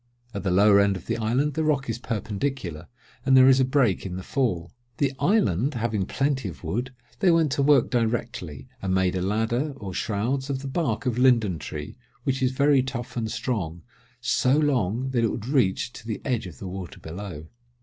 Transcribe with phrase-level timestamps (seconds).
[0.33, 2.87] At the lower end of the island the rock is perpendicular,
[3.23, 4.71] and there is a break in the fall.
[4.97, 9.73] The island having plenty of wood, they went to work directly and made a ladder,
[9.77, 13.83] or shrouds, of the bark of linden tree, which is very tough and strong,
[14.19, 17.45] so long, that it would reach to the edge of the water below.